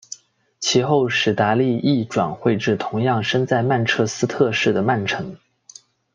[0.59, 5.37] 其后史达宁亦转会至同样身在曼彻斯特市的曼城。